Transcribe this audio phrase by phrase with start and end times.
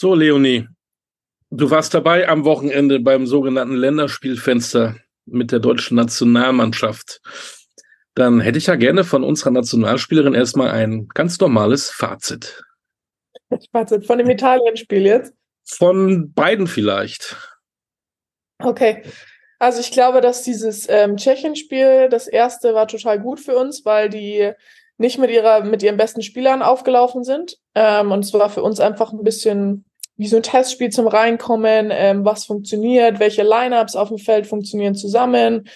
[0.00, 0.68] So, Leonie,
[1.50, 7.20] du warst dabei am Wochenende beim sogenannten Länderspielfenster mit der deutschen Nationalmannschaft.
[8.14, 12.62] Dann hätte ich ja gerne von unserer Nationalspielerin erstmal ein ganz normales Fazit.
[13.72, 15.34] Fazit von dem Italien-Spiel jetzt?
[15.64, 17.36] Von beiden vielleicht.
[18.60, 19.02] Okay.
[19.58, 24.08] Also ich glaube, dass dieses ähm, Tschechien-Spiel, das erste war total gut für uns, weil
[24.08, 24.52] die
[24.98, 27.56] nicht mit ihrer, mit ihren besten Spielern aufgelaufen sind.
[27.74, 29.84] Ähm, und es war für uns einfach ein bisschen
[30.18, 34.94] wie so ein Testspiel zum Reinkommen, ähm, was funktioniert, welche Lineups auf dem Feld funktionieren
[34.94, 35.68] zusammen,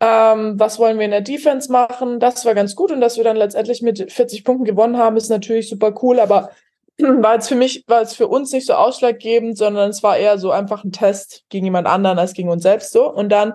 [0.00, 2.20] ähm, was wollen wir in der Defense machen.
[2.20, 5.30] Das war ganz gut und dass wir dann letztendlich mit 40 Punkten gewonnen haben, ist
[5.30, 6.50] natürlich super cool, aber
[6.98, 10.36] war jetzt für mich, war es für uns nicht so ausschlaggebend, sondern es war eher
[10.38, 13.10] so einfach ein Test gegen jemand anderen als gegen uns selbst so.
[13.10, 13.54] Und dann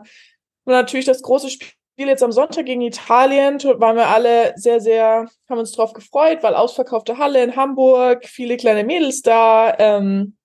[0.66, 5.60] natürlich das große Spiel jetzt am Sonntag gegen Italien, waren wir alle sehr, sehr, haben
[5.60, 9.76] uns drauf gefreut, weil ausverkaufte Halle in Hamburg, viele kleine Mädels da.
[9.78, 10.36] Ähm,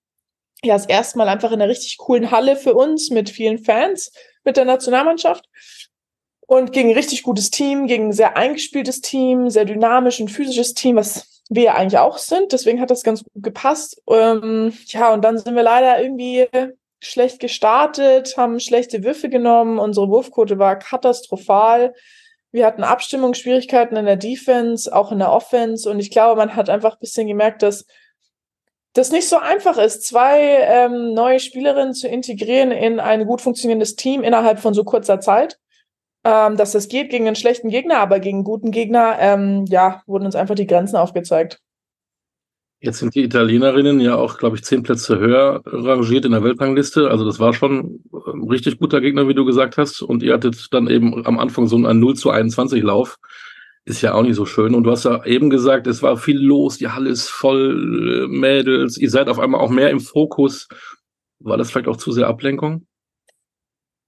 [0.63, 4.13] ja, das erste Mal einfach in einer richtig coolen Halle für uns mit vielen Fans,
[4.45, 5.49] mit der Nationalmannschaft.
[6.49, 10.75] Und gegen ein richtig gutes Team, gegen ein sehr eingespieltes Team, sehr dynamisch und physisches
[10.75, 12.53] Team, was wir eigentlich auch sind.
[12.53, 14.01] Deswegen hat das ganz gut gepasst.
[14.09, 16.47] Ähm, ja, und dann sind wir leider irgendwie
[17.07, 19.79] schlecht gestartet, haben schlechte Würfe genommen.
[19.79, 21.95] Unsere Wurfquote war katastrophal.
[22.53, 25.89] Wir hatten Abstimmungsschwierigkeiten in der Defense, auch in der Offense.
[25.91, 27.87] Und ich glaube, man hat einfach ein bisschen gemerkt, dass
[28.93, 33.97] das nicht so einfach ist, zwei ähm, neue Spielerinnen zu integrieren in ein gut funktionierendes
[33.97, 35.59] Team innerhalb von so kurzer Zeit
[36.27, 40.03] ähm, dass das geht gegen einen schlechten Gegner, aber gegen einen guten Gegner, ähm, ja,
[40.07, 41.61] wurden uns einfach die Grenzen aufgezeigt.
[42.81, 47.11] Jetzt sind die Italienerinnen ja auch, glaube ich, zehn Plätze höher rangiert in der Weltrangliste.
[47.11, 50.03] Also das war schon ein richtig guter Gegner, wie du gesagt hast.
[50.03, 53.17] Und ihr hattet dann eben am Anfang so einen 0 zu 21 Lauf.
[53.87, 54.75] Ist ja auch nicht so schön.
[54.75, 58.29] Und du hast ja eben gesagt, es war viel los, die Halle ist voll äh,
[58.29, 60.69] Mädels, ihr seid auf einmal auch mehr im Fokus.
[61.39, 62.87] War das vielleicht auch zu sehr Ablenkung?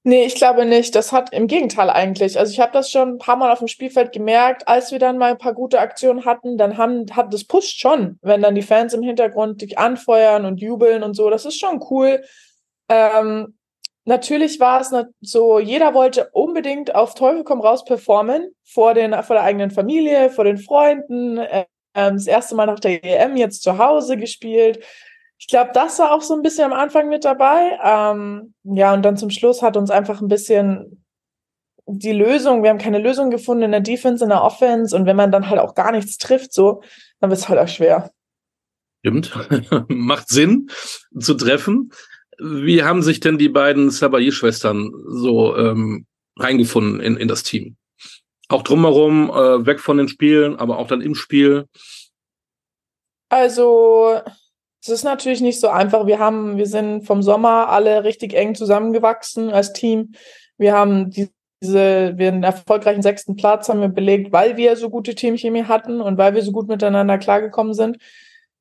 [0.08, 0.94] Nee, ich glaube nicht.
[0.94, 2.38] Das hat im Gegenteil eigentlich.
[2.38, 5.18] Also ich habe das schon ein paar Mal auf dem Spielfeld gemerkt, als wir dann
[5.18, 8.62] mal ein paar gute Aktionen hatten, dann haben, hat das pusht schon, wenn dann die
[8.62, 11.28] Fans im Hintergrund dich anfeuern und jubeln und so.
[11.28, 12.24] Das ist schon cool.
[12.88, 13.58] Ähm,
[14.06, 19.36] natürlich war es so, jeder wollte unbedingt auf Teufel komm raus performen vor den, vor
[19.36, 21.38] der eigenen Familie, vor den Freunden.
[21.94, 24.82] Ähm, das erste Mal nach der EM jetzt zu Hause gespielt
[25.38, 27.78] ich glaube, das war auch so ein bisschen am Anfang mit dabei.
[27.82, 31.04] Ähm, ja, und dann zum Schluss hat uns einfach ein bisschen
[31.86, 34.94] die Lösung, wir haben keine Lösung gefunden in der Defense, in der Offense.
[34.94, 36.82] Und wenn man dann halt auch gar nichts trifft, so,
[37.20, 38.10] dann wird es halt auch schwer.
[39.00, 39.32] Stimmt.
[39.88, 40.68] Macht Sinn
[41.18, 41.92] zu treffen.
[42.38, 46.06] Wie haben sich denn die beiden Sabayi-Schwestern so ähm,
[46.36, 47.76] reingefunden in, in das Team?
[48.48, 51.66] Auch drumherum, äh, weg von den Spielen, aber auch dann im Spiel?
[53.28, 54.20] Also,
[54.82, 56.06] es ist natürlich nicht so einfach.
[56.06, 60.12] Wir haben, wir sind vom Sommer alle richtig eng zusammengewachsen als Team.
[60.56, 65.14] Wir haben diese, wir einen erfolgreichen sechsten Platz haben wir belegt, weil wir so gute
[65.14, 67.98] Teamchemie hatten und weil wir so gut miteinander klargekommen sind.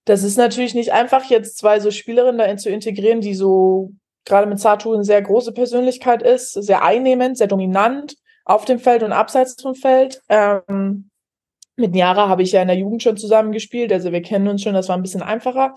[0.05, 3.91] Das ist natürlich nicht einfach, jetzt zwei so Spielerinnen da zu integrieren, die so
[4.25, 9.03] gerade mit Satu eine sehr große Persönlichkeit ist, sehr einnehmend, sehr dominant auf dem Feld
[9.03, 10.21] und abseits vom Feld.
[10.29, 11.09] Ähm,
[11.75, 14.73] mit Niara habe ich ja in der Jugend schon zusammengespielt, also wir kennen uns schon,
[14.73, 15.75] das war ein bisschen einfacher.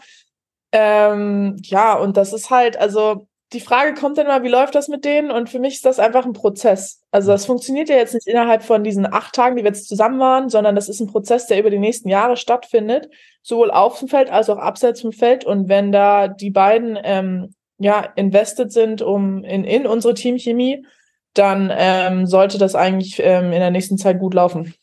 [0.73, 4.87] Ähm, ja, und das ist halt, also die Frage kommt dann immer, wie läuft das
[4.89, 5.31] mit denen?
[5.31, 7.03] Und für mich ist das einfach ein Prozess.
[7.11, 10.21] Also das funktioniert ja jetzt nicht innerhalb von diesen acht Tagen, die wir jetzt zusammen
[10.21, 13.09] waren, sondern das ist ein Prozess, der über die nächsten Jahre stattfindet,
[13.43, 15.45] sowohl auf dem Feld als auch abseits vom Feld.
[15.45, 20.87] Und wenn da die beiden ähm, ja invested sind um in, in unsere Teamchemie,
[21.35, 24.75] dann ähm, sollte das eigentlich ähm, in der nächsten Zeit gut laufen.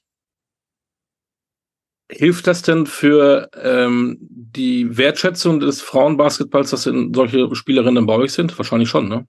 [2.10, 8.32] Hilft das denn für ähm, die Wertschätzung des Frauenbasketballs, dass denn solche Spielerinnen bei euch
[8.32, 8.58] sind?
[8.58, 9.26] Wahrscheinlich schon, ne?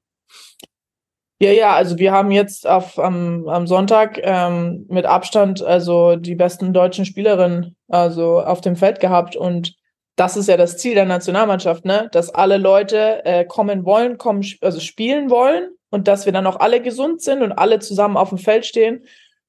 [1.40, 6.34] Ja, ja, also wir haben jetzt auf, am, am Sonntag ähm, mit Abstand also die
[6.34, 9.76] besten deutschen Spielerinnen also auf dem Feld gehabt und
[10.16, 12.08] das ist ja das Ziel der Nationalmannschaft, ne?
[12.10, 16.58] Dass alle Leute äh, kommen wollen, kommen, also spielen wollen und dass wir dann auch
[16.58, 19.04] alle gesund sind und alle zusammen auf dem Feld stehen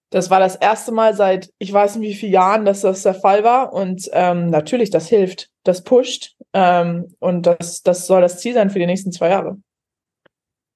[0.09, 3.13] das war das erste Mal seit ich weiß nicht wie vielen Jahren, dass das der
[3.13, 3.73] Fall war.
[3.73, 6.35] Und ähm, natürlich, das hilft, das pusht.
[6.53, 9.57] Ähm, und das, das soll das Ziel sein für die nächsten zwei Jahre.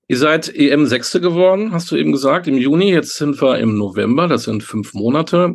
[0.08, 2.92] Ihr seid EM Sechste geworden, hast du eben gesagt, im Juni.
[2.92, 5.54] Jetzt sind wir im November, das sind fünf Monate.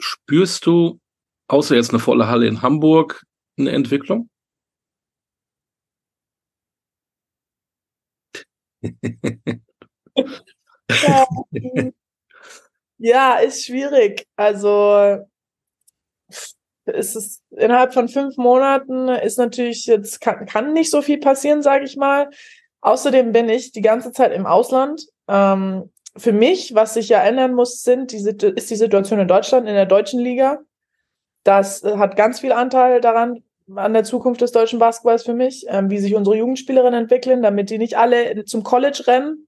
[0.00, 1.00] Spürst du,
[1.48, 3.24] außer jetzt eine volle Halle in Hamburg,
[3.58, 4.30] eine Entwicklung?
[10.90, 11.26] ja,
[12.98, 14.26] Ja, ist schwierig.
[14.36, 15.18] Also
[16.86, 21.62] ist es innerhalb von fünf Monaten ist natürlich jetzt kann, kann nicht so viel passieren,
[21.62, 22.30] sage ich mal.
[22.80, 25.06] Außerdem bin ich die ganze Zeit im Ausland.
[25.28, 29.68] Ähm, für mich, was sich ja ändern muss, sind die, ist die Situation in Deutschland,
[29.68, 30.60] in der deutschen Liga.
[31.44, 33.42] Das hat ganz viel Anteil daran,
[33.74, 37.70] an der Zukunft des deutschen Basketballs für mich, ähm, wie sich unsere Jugendspielerinnen entwickeln, damit
[37.70, 39.47] die nicht alle zum College rennen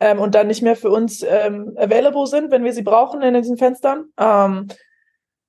[0.00, 3.34] ähm, und dann nicht mehr für uns ähm, available sind, wenn wir sie brauchen in
[3.34, 4.06] diesen Fenstern.
[4.18, 4.68] Ähm,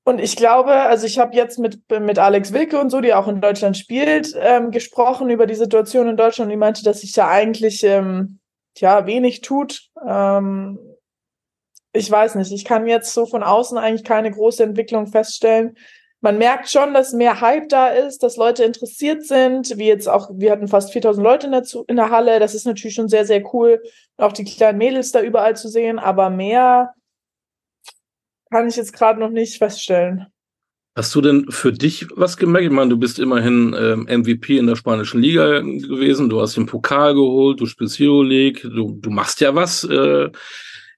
[0.04, 3.28] und ich glaube, also ich habe jetzt mit, mit Alex Wilke und so, die auch
[3.28, 7.14] in Deutschland spielt, ähm, gesprochen über die Situation in Deutschland und die meinte, dass sich
[7.14, 8.40] da eigentlich ähm,
[8.78, 9.90] ja wenig tut.
[10.06, 10.80] Ähm,
[11.94, 15.78] ich weiß nicht, ich kann jetzt so von außen eigentlich keine große Entwicklung feststellen.
[16.24, 20.30] Man merkt schon, dass mehr Hype da ist, dass Leute interessiert sind, wie jetzt auch,
[20.34, 23.26] wir hatten fast 4000 Leute in der, in der Halle, das ist natürlich schon sehr,
[23.26, 23.82] sehr cool,
[24.18, 26.94] auch die kleinen Mädels da überall zu sehen, aber mehr
[28.52, 30.28] kann ich jetzt gerade noch nicht feststellen.
[30.96, 32.66] Hast du denn für dich was gemerkt?
[32.66, 36.66] Ich meine, du bist immerhin ähm, MVP in der spanischen Liga gewesen, du hast den
[36.66, 40.30] Pokal geholt, du spielst Hero League, du, du machst ja was äh,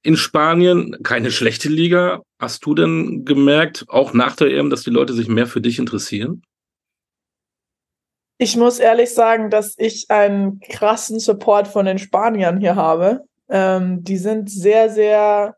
[0.01, 2.23] in Spanien, keine schlechte Liga.
[2.43, 5.79] Hast du denn gemerkt, auch nach der EM, dass die Leute sich mehr für dich
[5.79, 6.41] interessieren?
[8.37, 13.21] Ich muss ehrlich sagen, dass ich einen krassen Support von den Spaniern hier habe.
[13.47, 15.55] Ähm, die sind sehr, sehr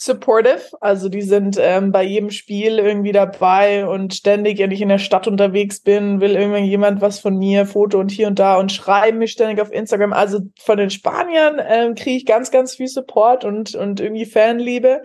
[0.00, 0.76] supportive.
[0.80, 4.98] Also die sind ähm, bei jedem Spiel irgendwie dabei und ständig, wenn ich in der
[4.98, 9.18] Stadt unterwegs bin, will irgendjemand was von mir, Foto und hier und da und schreiben
[9.18, 10.12] mich ständig auf Instagram.
[10.12, 15.02] Also von den Spaniern ähm, kriege ich ganz, ganz viel Support und, und irgendwie Fanliebe.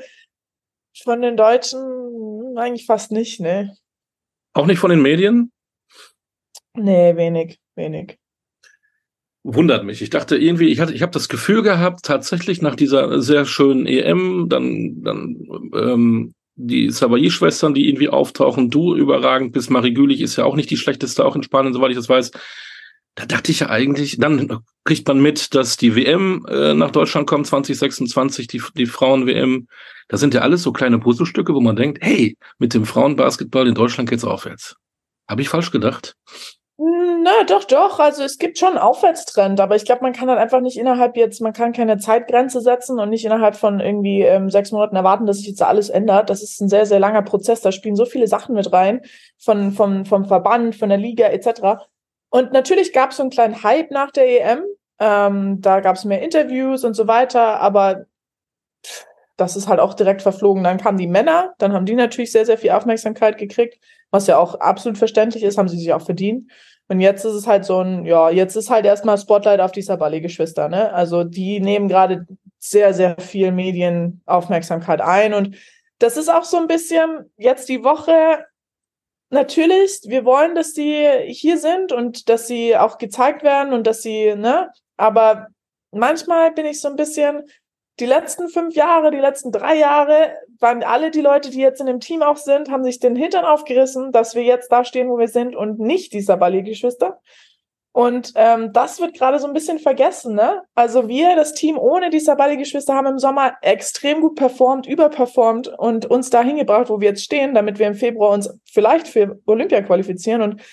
[1.03, 3.75] Von den Deutschen eigentlich fast nicht, ne.
[4.53, 5.51] Auch nicht von den Medien?
[6.75, 8.19] Nee, wenig, wenig
[9.43, 10.01] wundert mich.
[10.01, 13.85] Ich dachte irgendwie, ich hatte, ich habe das Gefühl gehabt, tatsächlich nach dieser sehr schönen
[13.85, 20.37] EM, dann, dann ähm, die Savayi-Schwestern, die irgendwie auftauchen, du überragend bist, Marie Gülich ist
[20.37, 22.31] ja auch nicht die schlechteste, auch in Spanien, soweit ich das weiß.
[23.15, 27.27] Da dachte ich ja eigentlich, dann kriegt man mit, dass die WM äh, nach Deutschland
[27.27, 29.67] kommt, 2026, die, die Frauen-WM.
[30.07, 33.75] Das sind ja alles so kleine Puzzlestücke, wo man denkt, hey, mit dem Frauenbasketball in
[33.75, 34.75] Deutschland geht's aufwärts.
[35.27, 36.15] Habe ich falsch gedacht?
[36.85, 37.99] Na, doch, doch.
[37.99, 41.15] Also es gibt schon einen Aufwärtstrend, aber ich glaube, man kann halt einfach nicht innerhalb
[41.15, 45.25] jetzt, man kann keine Zeitgrenze setzen und nicht innerhalb von irgendwie ähm, sechs Monaten erwarten,
[45.25, 46.29] dass sich jetzt alles ändert.
[46.29, 47.61] Das ist ein sehr, sehr langer Prozess.
[47.61, 49.01] Da spielen so viele Sachen mit rein,
[49.39, 51.85] von, vom, vom Verband, von der Liga etc.
[52.29, 54.63] Und natürlich gab es so einen kleinen Hype nach der EM.
[54.99, 58.07] Ähm, da gab es mehr Interviews und so weiter, aber
[59.37, 60.65] das ist halt auch direkt verflogen.
[60.65, 63.79] Dann kamen die Männer, dann haben die natürlich sehr, sehr viel Aufmerksamkeit gekriegt
[64.13, 66.49] was ja auch absolut verständlich ist, haben sie sich auch verdient.
[66.89, 69.81] Und jetzt ist es halt so ein, ja, jetzt ist halt erstmal Spotlight auf die
[69.81, 70.93] Sabali-Geschwister, ne?
[70.93, 72.27] Also die nehmen gerade
[72.59, 75.33] sehr, sehr viel Medienaufmerksamkeit ein.
[75.33, 75.55] Und
[75.99, 78.45] das ist auch so ein bisschen jetzt die Woche.
[79.29, 84.01] Natürlich, wir wollen, dass die hier sind und dass sie auch gezeigt werden und dass
[84.01, 84.69] sie, ne?
[84.97, 85.47] Aber
[85.91, 87.43] manchmal bin ich so ein bisschen,
[87.99, 91.87] die letzten fünf Jahre, die letzten drei Jahre waren alle die Leute, die jetzt in
[91.87, 95.17] dem Team auch sind, haben sich den Hintern aufgerissen, dass wir jetzt da stehen, wo
[95.19, 97.21] wir sind und nicht die Sabali-Geschwister.
[97.95, 100.63] Und ähm, das wird gerade so ein bisschen vergessen, ne?
[100.73, 106.07] Also wir, das Team ohne die Sabali-Geschwister, haben im Sommer extrem gut performt, überperformt und
[106.07, 109.83] uns dahin gebracht, wo wir jetzt stehen, damit wir im Februar uns vielleicht für Olympia
[109.83, 110.41] qualifizieren.
[110.41, 110.63] Und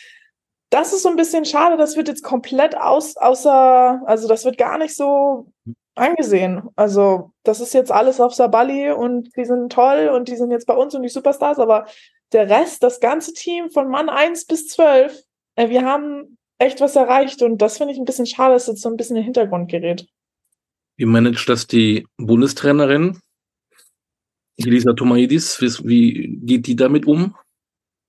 [0.71, 4.57] das ist so ein bisschen schade, das wird jetzt komplett aus, außer, also das wird
[4.57, 5.53] gar nicht so
[6.01, 6.63] angesehen.
[6.77, 10.67] Also, das ist jetzt alles auf Sabali und die sind toll und die sind jetzt
[10.67, 11.87] bei uns und die Superstars, aber
[12.33, 15.23] der Rest, das ganze Team von Mann 1 bis 12,
[15.57, 18.83] äh, wir haben echt was erreicht und das finde ich ein bisschen schade, dass jetzt
[18.83, 20.07] so ein bisschen in den Hintergrund gerät.
[20.97, 23.19] Wie managt das die Bundestrainerin?
[24.59, 27.35] Elisa Tomaidis, wie geht die damit um?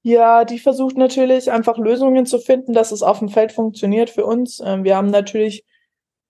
[0.04, 4.26] Ja, die versucht natürlich einfach Lösungen zu finden, dass es auf dem Feld funktioniert für
[4.26, 4.62] uns.
[4.64, 5.64] Ähm, wir haben natürlich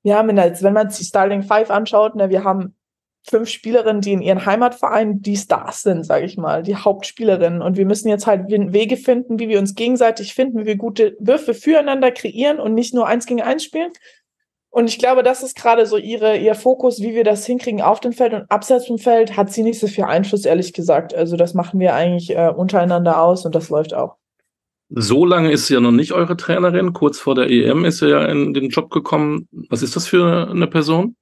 [0.03, 2.75] wir haben, der, wenn man sich Starling Five anschaut, ne, wir haben
[3.29, 7.61] fünf Spielerinnen, die in ihren Heimatvereinen die Stars sind, sage ich mal, die Hauptspielerinnen.
[7.61, 11.15] Und wir müssen jetzt halt Wege finden, wie wir uns gegenseitig finden, wie wir gute
[11.19, 13.91] Würfe füreinander kreieren und nicht nur eins gegen eins spielen.
[14.73, 17.99] Und ich glaube, das ist gerade so ihre, ihr Fokus, wie wir das hinkriegen auf
[17.99, 21.13] dem Feld und abseits vom Feld hat sie nicht so viel Einfluss, ehrlich gesagt.
[21.13, 24.15] Also das machen wir eigentlich äh, untereinander aus und das läuft auch.
[24.93, 26.91] So lange ist sie ja noch nicht eure Trainerin.
[26.91, 29.47] Kurz vor der EM ist sie ja in den Job gekommen.
[29.69, 31.15] Was ist das für eine Person?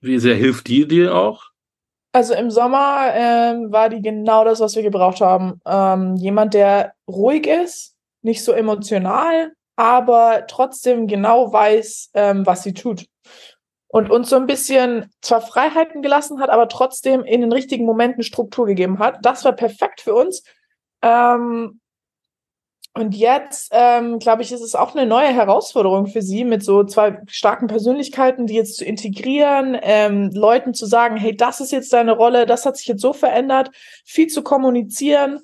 [0.00, 1.46] Wie sehr hilft die dir auch?
[2.12, 5.60] Also im Sommer ähm, war die genau das, was wir gebraucht haben.
[5.66, 12.72] Ähm, jemand, der ruhig ist, nicht so emotional, aber trotzdem genau weiß, ähm, was sie
[12.72, 13.06] tut.
[13.88, 18.22] Und uns so ein bisschen zwar Freiheiten gelassen hat, aber trotzdem in den richtigen Momenten
[18.22, 19.18] Struktur gegeben hat.
[19.22, 20.44] Das war perfekt für uns,
[21.02, 21.80] Ähm,
[22.96, 26.82] und jetzt, ähm, glaube ich, ist es auch eine neue Herausforderung für sie, mit so
[26.82, 31.92] zwei starken Persönlichkeiten, die jetzt zu integrieren, ähm, Leuten zu sagen, hey, das ist jetzt
[31.92, 33.70] deine Rolle, das hat sich jetzt so verändert,
[34.06, 35.40] viel zu kommunizieren.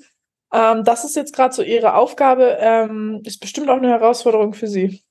[0.50, 4.68] Ähm, das ist jetzt gerade so ihre Aufgabe, ähm, ist bestimmt auch eine Herausforderung für
[4.68, 5.02] sie.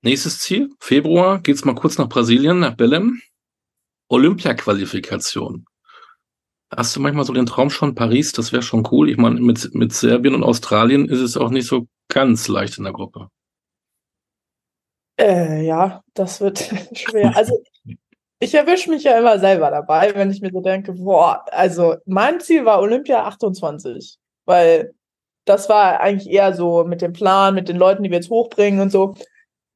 [0.00, 3.20] Nächstes Ziel, Februar, geht's mal kurz nach Brasilien, nach Belém.
[4.08, 5.66] Olympia-Qualifikation.
[6.74, 9.10] Hast du manchmal so den Traum schon, Paris, das wäre schon cool.
[9.10, 12.84] Ich meine, mit, mit Serbien und Australien ist es auch nicht so ganz leicht in
[12.84, 13.28] der Gruppe.
[15.18, 16.58] Äh, ja, das wird
[16.94, 17.36] schwer.
[17.36, 17.60] Also
[18.38, 22.40] ich erwische mich ja immer selber dabei, wenn ich mir so denke, boah, also mein
[22.40, 24.94] Ziel war Olympia 28, weil
[25.44, 28.80] das war eigentlich eher so mit dem Plan, mit den Leuten, die wir jetzt hochbringen
[28.80, 29.14] und so.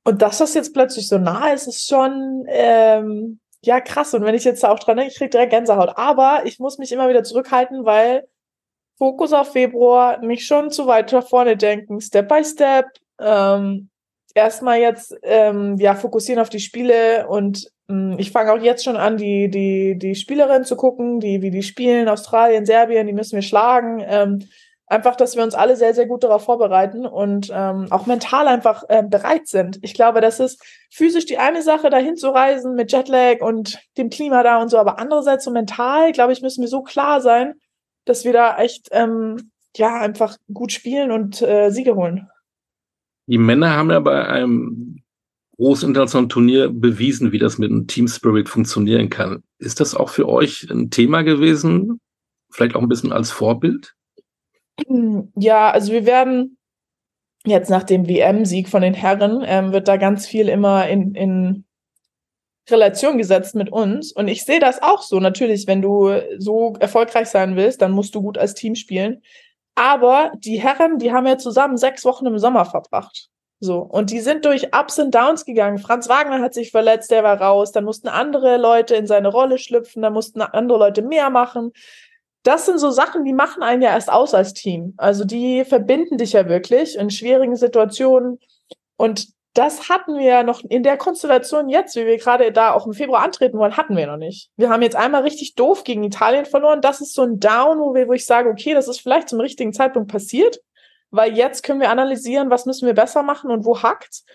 [0.05, 4.14] Und dass das jetzt plötzlich so nah ist, ist schon, ähm, ja, krass.
[4.14, 5.97] Und wenn ich jetzt da auch dran denke, ich kriege direkt Gänsehaut.
[5.97, 8.26] Aber ich muss mich immer wieder zurückhalten, weil
[8.97, 12.87] Fokus auf Februar, nicht schon zu weit nach vorne denken, Step by Step.
[13.21, 13.90] Ähm,
[14.35, 18.97] erstmal jetzt ähm, ja fokussieren auf die Spiele und ähm, ich fange auch jetzt schon
[18.97, 23.37] an, die die die Spielerinnen zu gucken, die wie die spielen, Australien, Serbien, die müssen
[23.37, 24.02] wir schlagen.
[24.06, 24.49] Ähm,
[24.87, 28.85] einfach, dass wir uns alle sehr, sehr gut darauf vorbereiten und ähm, auch mental einfach
[28.88, 29.79] äh, bereit sind.
[29.83, 34.11] Ich glaube, das ist physisch die eine Sache, dahin zu reisen mit Jetlag und dem
[34.11, 37.55] Klima da und so, aber andererseits so mental, glaube ich, müssen wir so klar sein,
[38.05, 42.29] dass wir da echt ähm, ja einfach gut spielen und äh, Siege holen.
[43.26, 45.03] Die Männer haben ja bei einem
[45.57, 49.43] großen internationalen Turnier bewiesen, wie das mit einem Team Spirit funktionieren kann.
[49.59, 52.00] Ist das auch für euch ein Thema gewesen?
[52.50, 53.95] Vielleicht auch ein bisschen als Vorbild?
[55.37, 56.59] Ja, also wir werden
[57.47, 61.64] jetzt nach dem WM-Sieg von den Herren, ähm, wird da ganz viel immer in, in
[62.71, 64.12] Relation gesetzt mit uns.
[64.12, 65.21] Und ich sehe das auch so.
[65.21, 69.23] Natürlich, wenn du so erfolgreich sein willst, dann musst du gut als Team spielen.
[69.75, 73.28] Aber die Herren, die haben ja zusammen sechs Wochen im Sommer verbracht.
[73.61, 73.78] So.
[73.78, 75.78] Und die sind durch Ups und Downs gegangen.
[75.78, 77.73] Franz Wagner hat sich verletzt, der war raus.
[77.73, 80.02] Dann mussten andere Leute in seine Rolle schlüpfen.
[80.02, 81.73] Dann mussten andere Leute mehr machen
[82.45, 84.95] das sind so Sachen, die machen einen ja erst aus als Team.
[84.99, 88.39] Also die verbinden dich ja wirklich in schwierigen Situationen.
[88.97, 92.87] Und das hatten wir ja noch in der Konstellation jetzt, wie wir gerade da auch
[92.87, 94.51] im Februar antreten wollen, hatten wir noch nicht.
[94.57, 96.83] Wir haben jetzt einmal richtig doof gegen Italien verloren.
[96.83, 99.41] Das ist so ein Down, wo, wir, wo ich sage, okay, das ist vielleicht zum
[99.41, 100.61] richtigen Zeitpunkt passiert,
[101.11, 104.27] weil jetzt können wir analysieren, was müssen wir besser machen und wo hackt's.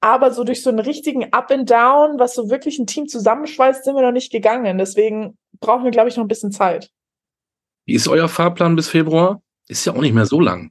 [0.00, 3.84] Aber so durch so einen richtigen Up and Down, was so wirklich ein Team zusammenschweißt,
[3.84, 4.78] sind wir noch nicht gegangen.
[4.78, 6.90] Deswegen brauchen wir, glaube ich, noch ein bisschen Zeit.
[7.84, 9.42] Wie ist euer Fahrplan bis Februar?
[9.68, 10.70] Ist ja auch nicht mehr so lang.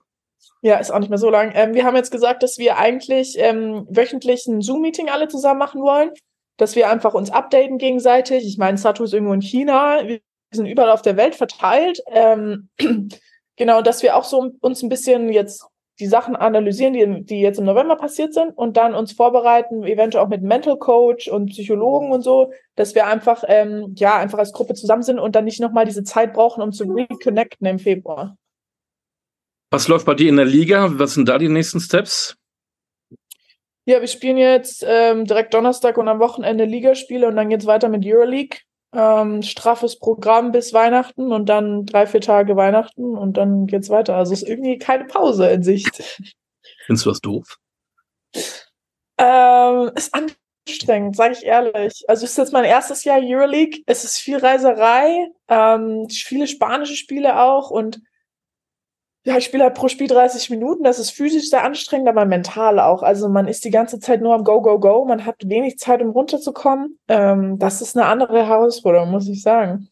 [0.62, 1.52] Ja, ist auch nicht mehr so lang.
[1.56, 5.82] Ähm, wir haben jetzt gesagt, dass wir eigentlich ähm, wöchentlich ein Zoom-Meeting alle zusammen machen
[5.82, 6.12] wollen,
[6.58, 8.46] dass wir einfach uns updaten gegenseitig.
[8.46, 10.20] Ich meine, Satu ist irgendwo in China, wir
[10.52, 12.02] sind überall auf der Welt verteilt.
[12.08, 12.70] Ähm,
[13.56, 15.66] genau, dass wir auch so uns ein bisschen jetzt
[16.00, 20.24] die Sachen analysieren, die, die jetzt im November passiert sind und dann uns vorbereiten, eventuell
[20.24, 24.54] auch mit Mental Coach und Psychologen und so, dass wir einfach, ähm, ja, einfach als
[24.54, 28.36] Gruppe zusammen sind und dann nicht nochmal diese Zeit brauchen, um zu reconnecten im Februar.
[29.70, 30.90] Was läuft bei dir in der Liga?
[31.00, 32.36] Was sind da die nächsten Steps?
[33.86, 37.90] Ja, wir spielen jetzt ähm, direkt Donnerstag und am Wochenende Ligaspiele und dann geht's weiter
[37.90, 38.60] mit Euroleague
[38.94, 44.16] ähm, straffes Programm bis Weihnachten und dann drei, vier Tage Weihnachten und dann geht's weiter.
[44.16, 46.04] Also ist irgendwie keine Pause in Sicht.
[46.86, 47.58] Findest du das doof?
[49.18, 52.04] Ähm, ist anstrengend, sage ich ehrlich.
[52.08, 53.82] Also es ist jetzt mein erstes Jahr Euroleague.
[53.86, 58.02] Es ist viel Reiserei, ähm, viele spanische Spiele auch und
[59.24, 60.84] ja, ich spiele halt pro Spiel 30 Minuten.
[60.84, 63.04] Das ist physisch sehr anstrengend, aber mental auch.
[63.04, 65.06] Also man ist die ganze Zeit nur am Go, Go, Go.
[65.06, 66.98] Man hat wenig Zeit, um runterzukommen.
[67.08, 69.90] Ähm, das ist eine andere Herausforderung, muss ich sagen.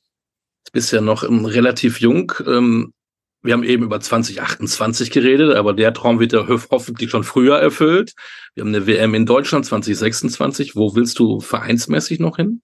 [0.65, 2.33] Du bist ja noch ähm, relativ jung.
[2.47, 2.93] Ähm,
[3.41, 8.13] wir haben eben über 2028 geredet, aber der Traum wird ja hoffentlich schon früher erfüllt.
[8.55, 10.75] Wir haben eine WM in Deutschland 2026.
[10.75, 12.61] Wo willst du vereinsmäßig noch hin?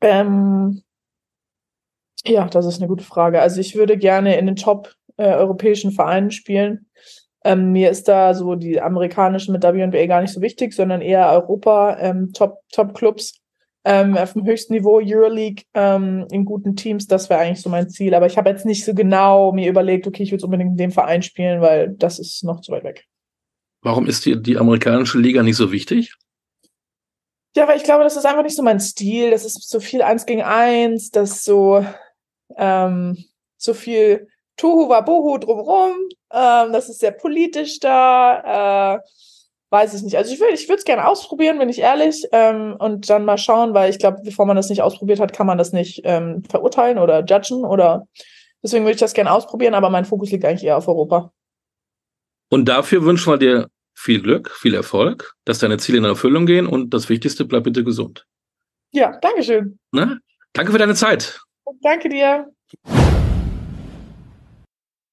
[0.00, 0.82] Ähm,
[2.26, 3.40] ja, das ist eine gute Frage.
[3.40, 6.86] Also ich würde gerne in den Top äh, europäischen Vereinen spielen.
[7.44, 11.30] Ähm, mir ist da so die amerikanischen mit WNBA gar nicht so wichtig, sondern eher
[11.30, 13.40] Europa, ähm, Top, Top Clubs
[13.84, 17.90] ähm, auf dem höchsten Niveau, Euroleague ähm, in guten Teams, das wäre eigentlich so mein
[17.90, 18.14] Ziel.
[18.14, 20.90] Aber ich habe jetzt nicht so genau mir überlegt, okay, ich würde unbedingt in dem
[20.90, 23.04] Verein spielen, weil das ist noch zu weit weg.
[23.82, 26.14] Warum ist dir die amerikanische Liga nicht so wichtig?
[27.54, 29.30] Ja, weil ich glaube, das ist einfach nicht so mein Stil.
[29.30, 31.84] Das ist so viel eins gegen eins, das so
[32.56, 33.24] ähm,
[33.56, 35.92] so viel Tohu Wabohu drumherum.
[36.32, 38.96] Ähm, das ist sehr politisch da.
[38.96, 39.00] Äh,
[39.70, 40.16] weiß ich nicht.
[40.16, 43.38] Also ich würde ich würde es gerne ausprobieren, bin ich ehrlich, ähm, und dann mal
[43.38, 46.44] schauen, weil ich glaube, bevor man das nicht ausprobiert hat, kann man das nicht ähm,
[46.48, 48.06] verurteilen oder judgen oder
[48.64, 51.30] Deswegen würde ich das gerne ausprobieren, aber mein Fokus liegt eigentlich eher auf Europa.
[52.48, 56.66] Und dafür wünschen wir dir viel Glück, viel Erfolg, dass deine Ziele in Erfüllung gehen
[56.66, 58.26] und das Wichtigste, bleib bitte gesund.
[58.90, 59.78] Ja, Dankeschön.
[59.92, 60.18] Na?
[60.54, 61.42] Danke für deine Zeit.
[61.82, 62.46] Danke dir.